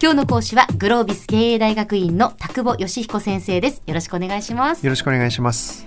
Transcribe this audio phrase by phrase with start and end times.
[0.00, 3.82] 今日の講師はグロービス経営大学院の田久保義彦先生です。
[3.84, 4.86] よろしくお願いします。
[4.86, 5.86] よろしくお願いします。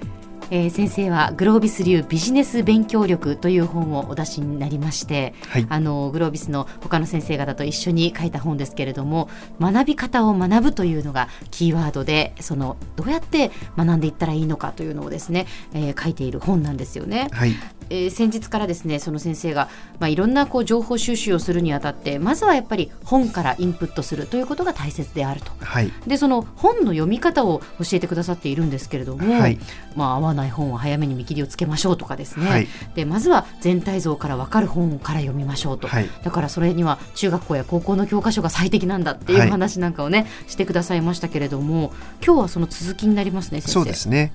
[0.52, 9.30] えー、先生はグロービス流ビジネス勉強力という本をお出しになりまして、はい、あのグロービスの他の先生方と一緒に書いた本ですけれども
[9.62, 17.30] 学び方を学ぶというのがキーワードでそのどうやって学んでいったらいいのかというのをですね、えー、書いている本なんですよね。
[17.32, 17.54] はい。
[17.92, 19.68] えー、先日からですねその先生が、
[20.00, 29.60] まあ、いろんなこう情報収集をするにあたってまずはやっぱり本からインプットするということが大切であると、はい、でその本の読み方を教えてくださっているんですけれども、はい、
[29.98, 41.92] まあ、合わない本は早めに見切りをつけましょうとかですね、はい、でまずは全体像から分かる本から読みましょうと、だからそれには中学校や高校の教科書が最適なんだっていう話なんかをね、してくださいましたけれども
[42.26, 43.74] 今日はその続きになりますね先生。
[43.74, 44.34] そうですね。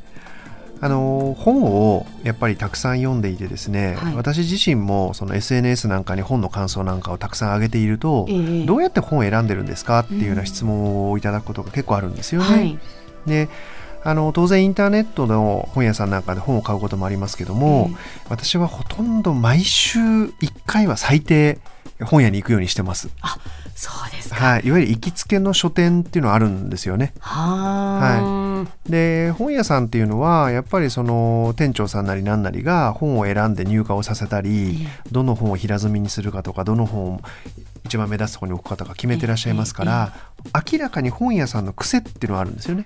[0.81, 12.47] あの本をやっぱりたくさん読んでいてですね、はい、私自身もその SNS なんかに本の感想なんかをたくさん上げていると、えー、どうやって本を選んでるんですかっていうような質問をいただくことが結構あるんですよね。
[12.47, 12.79] はい、
[13.27, 13.49] で
[14.07, 17.91] あの当然インターネットの本屋さんなんかで本を買うこともありますけども、
[18.29, 21.59] 私はほとんど毎週1回は最低
[22.05, 23.09] 本屋に行くようにしてます。
[23.21, 23.37] あ
[23.75, 27.15] そうですはい、いわゆる行きつけの書店っていうのはあるんですよね。
[27.19, 37.21] はい、で本屋さんっていうのはやっぱりその店長さんなり何なりが本を選んで入荷をさせたり、どの本を平積みにするかとかどの本を
[37.85, 40.13] 一番目立つところに置くかとか決めてらっしゃいますから、
[40.71, 42.85] 明らかに本屋さんの癖っていうのはあるんですよね。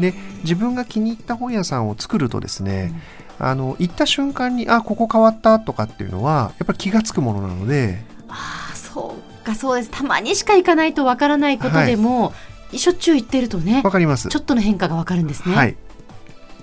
[0.00, 2.92] で自分が気に入った本屋さんを作るとですね、
[3.38, 8.02] うん、あの行った瞬間にあここ変わったとかっていうのはやっぱり気が付くものなので。
[8.28, 9.90] あそうかそうです。
[9.90, 12.32] たまにしか行かないとわからないことでも、は
[12.72, 14.28] い、しょっちゅう行ってるとねわかります。
[14.28, 15.54] ちょっとの変化がわかるんですね。
[15.54, 15.76] はい。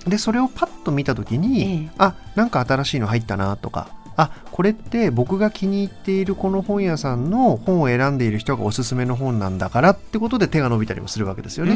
[0.08, 11.75] でそれをパッと見た時に、ええ、あなんか新しいの入ったなとかあこれって僕が気に入っているこの本屋さんの本を選んでいる人がおすすめの本なんだからってことで手が伸びたりもするわけですよね。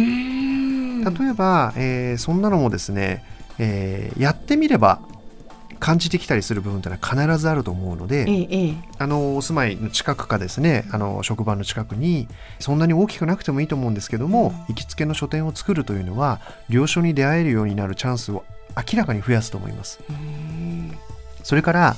[1.02, 3.24] 例えば、えー、そんなのもですね、
[3.60, 5.02] えー、やってみれば
[5.80, 12.28] 感じてきたりする部分というのは必ずあると思うので、ええ、あのお住まいの近くかですねあの職場の近くに
[12.60, 18.44] そんなに大きくなくてもいいと思うんですけども、うん、行きつけの書店を作るというのは領書に出会えるようになるチャンスを
[18.78, 20.00] 明らかに増やすと思います。
[21.44, 21.96] それから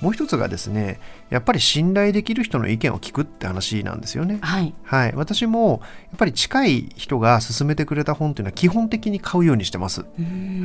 [0.00, 4.38] もう一つがですねやっぱり信頼できる人の意見を聞くって話なんですよね。
[4.42, 5.80] はい、はい、私も
[6.10, 10.04] やっぱり近い人が勧めてくれた本というのは基本的に買うようにしてます。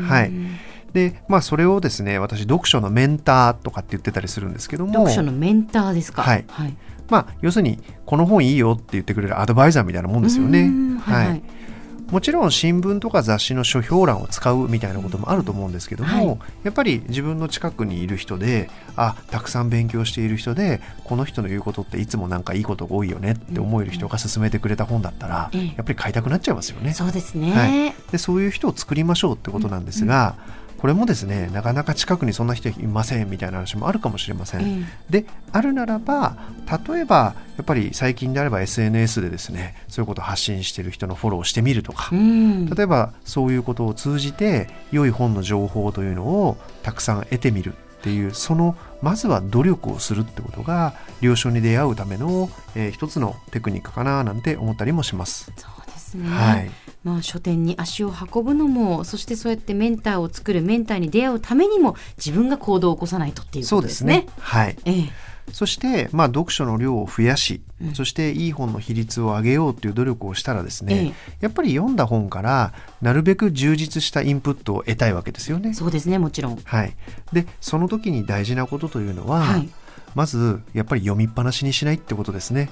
[0.08, 0.32] はい、
[0.94, 4.94] でまあそれをですね私読書のメンターとかって言ってたりするんですけども。
[4.94, 6.24] 読書のメンターですか？
[6.24, 6.76] はい、はい、
[7.10, 10.70] まあ要するにこの本いいよって言ってくれるアドバイザーみたいなもんですよね。
[11.00, 11.44] はい、はい
[12.12, 26.94] もちろん新聞とか雑誌の書評欄を使うみたいなこともあると思うんですけども、はい、やっぱり自分の近くにいる人であたくさん勉強している人でこの人の言うことっていつもなんかいいことが多いよねって思える人が勧めてくれた本だったら、うん、やっぱり買いたくなっちゃいますよね。
[26.94, 36.36] そうですね、はい、でそういう人を作りましょうってことなんですが、うんうんこれもですねなかなか近くにそんな人いませんみたいな話もあるかもしれません、うん、であるならば
[36.90, 55.52] 例えばやっぱり最近であれば SNS でですねそういうことを発信している人のフォローをしてみるとか、うん、例えばそういうことを通じて良い本の情報というのをたくさん得てみるっていうそのまずは努力をするってことが了承に出会うための、えー、一つのテクニックかななんて思ったりもします。
[55.56, 56.72] そうですね、はい
[57.04, 64.28] まあ、書店に足を運ぶのもそしてそうやってメンターを作るメンターに出会うためにも自分が行動を起こさないとっていうことですね。
[64.28, 64.34] すね。
[64.40, 65.32] はい、ええ。
[65.52, 75.74] そして、まあ、読書の量を増やし、うん、そしていい本の比率を上げようという努力をしたらですね、ええ、やっぱり読んだ本からなるべく充実したインプットを得たいわけですよね。
[75.74, 76.96] そうですねもちろん、はい、
[77.34, 79.70] でその時に大事なことというのは、はい、
[80.16, 82.70] まずやっぱり読みっぱなしにしないってことですね。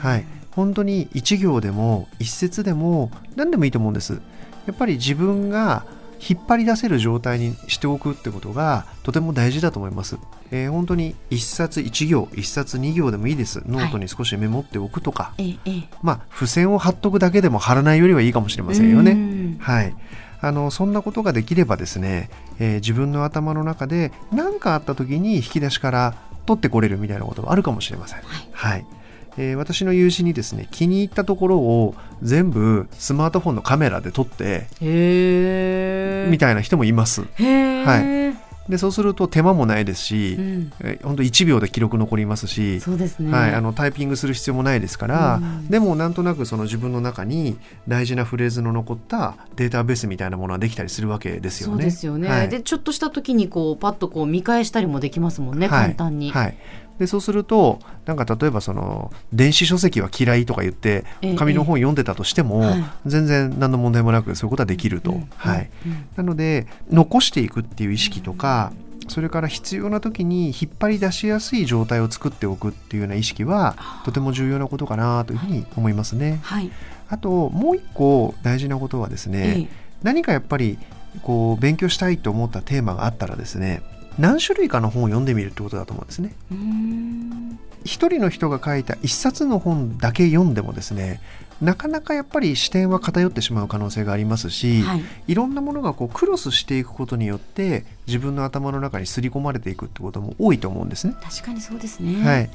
[0.00, 0.24] はい、
[0.56, 4.20] 本当に1行でも1節でも何でもいいと思うんです。
[4.66, 5.84] やっぱり自分が
[6.18, 10.16] 引っ張り出せる状態にしておくってことがとても大事だと思います。
[10.50, 15.58] えー、本当に1冊1行1冊2行でもいいですノートに少しメモっておくとか、はい、
[16.02, 19.58] まあ付箋を貼っとくだけでも貼らないよりはいいかもしれませんよね。
[19.60, 19.94] はい
[20.40, 26.14] あのそんなことができればですね、えー、自分の頭の中で何かあった時に引き出しから
[26.44, 28.20] 取ってこれるみたいなこともあるかもしれません。
[28.20, 28.86] はい、はい
[29.38, 34.66] えー、私の友人にですね気に入ったところを全部スマートフォンのカメラで撮って
[36.28, 37.22] みたいな人もいます。
[37.22, 38.34] は
[38.68, 51.74] い、でそうすると手間もないですし、うん、え本当1秒で記録残りますしそうですね、はい、あのタイピングする必要もないですから、うん、でもなんとなくその自分の中に大事なフレーズの残ったデータベースみたいなものはできたりするわけですよね。
[51.74, 56.30] そうですよね、はい、でちょっとした時にこうパッとこう見返したりもできますもんね、簡単に。
[56.30, 56.56] はい
[56.98, 61.04] でそうするとなんか例えばその電子書籍は嫌いとか言って
[61.36, 62.62] 紙の本読んでたとしても、
[63.04, 65.70] 全然何の問題もなくそういうことはできると、はい、
[66.16, 68.72] なので残していくっていう意識とか、
[69.08, 76.40] それから必要な時に引っ張り出しやすい状態を作っておくっていうような意識はとても重要なことかなというふうに思いますね。
[76.42, 76.70] はい、
[77.08, 79.68] あともう一個大事なことはですね、
[80.02, 80.78] 何かやっぱり
[81.22, 83.82] こう勉強したいと思ったテーマがあったらですね
[84.18, 86.34] 何種類かの本を読んでみるってことだと思うんですね。
[87.84, 91.20] 一人の人が書いた一冊の本だけ読んでもですね
[91.60, 101.14] なかなかやっぱり視点は偏ってしまう可能性がありますし、はい、いろんなものがこうクロスしていくことによって自分の頭の中に刷り込まれていくってことも多いと思うんですね。
[101.22, 102.50] 確かにそうですね、はい、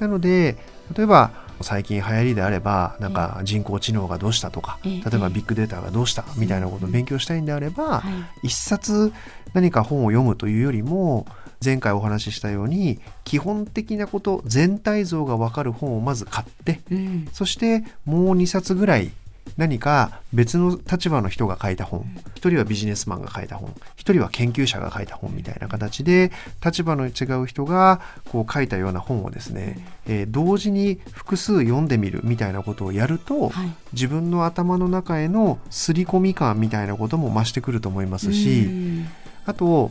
[0.00, 0.56] なので
[0.94, 1.30] 例えば
[1.62, 8.02] 最近流行りであればなんか人工知能がどうしたとか、例えばビッグデータがどうしたみたいなことを勉強したいんであれば、
[8.42, 9.12] 一冊
[9.54, 11.26] 何か本を読むというよりも
[11.64, 16.80] 前回お話ししたように基本的なこと全体像が分かる本をまず買って、
[17.32, 19.12] そしてもう2冊ぐらい
[19.56, 22.04] 何か別の立場の人が書いた本。
[22.34, 23.74] 一人はビジネスマンが書いた本。
[23.96, 26.32] 一人は研究者が書いた本みたいな形で
[26.64, 27.10] 立場の違
[27.42, 28.00] う人が
[28.30, 38.68] こう書いたような本をですね、えー、同時に複数読んでみるみたいなことをやると、はい、自分の頭の中への刷り込み感みたいなことも増してくると思いますし
[39.44, 39.90] あと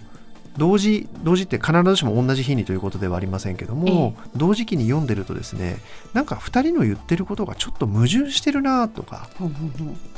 [0.57, 5.77] 同時同時って必ずしも同じ日にということではありませんけども、ええ、同時期に読んでるとですね
[6.13, 9.29] なんか2人の言ってることがちょっと矛盾してるなとか、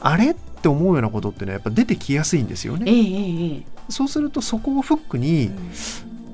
[0.02, 2.92] あれって思うようなことっていうのはやっぱ出てきやすいんですよね。
[2.92, 5.52] え、そうするとそこをフックに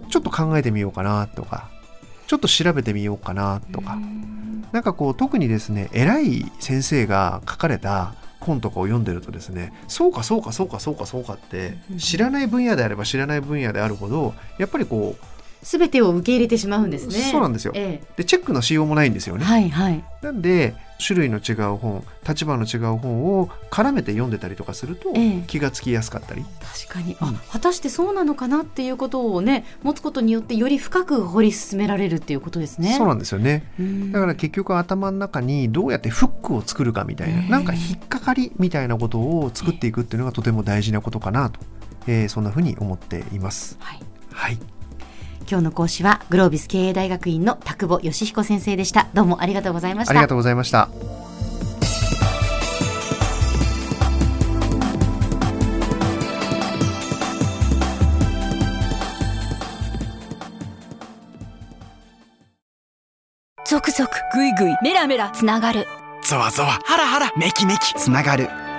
[0.09, 1.69] ちょっと考えてみようかなとか
[2.27, 3.97] ちょっと調べてみようかなとか。
[4.71, 8.13] なんかこう特にですね偉い先生が書かれた
[8.49, 17.31] 本とかを読んでるとですねそうかそうかそうかそうかそうかって知らない分野であれば知らない分野であるほどやっぱりこう全てを受け入れてしまうんですね。
[17.31, 17.73] そうなんですよ。
[17.75, 19.43] ええ、でチェックのしようもないんですよね。
[19.43, 20.03] はいはい。
[20.21, 20.75] なんで
[21.05, 25.13] 種類の違う本立場の違う本を絡めて読んでたりとかすると、
[25.47, 26.45] 気がつきやすかったり。
[26.87, 32.95] 確かに、うん、あ果たしてそうなのかなっていうことをね持つことによってより深く掘り進められるっていうことですね。
[32.97, 33.63] そうなんですよね。
[34.11, 41.59] だから結局頭の中にどうやってフックを作るかみたいななんか引っかかりみたいなことを作っていくっていうのがとても大事なことかなと、
[42.07, 43.77] えー、そんなふうに思っています。
[43.79, 43.99] はい、
[44.31, 44.78] はい
[45.49, 49.07] 今日の講師はグロービス経営大学院の田久保義彦先生でした。
[49.15, 50.11] どうもありがとうございました。
[50.11, 50.89] ありがとうございました。
[63.65, 65.87] ゾクゾクグイグイメラメラつながる。
[66.23, 67.95] ゾワゾワハラハラメキメキ。
[67.95, 68.49] つながる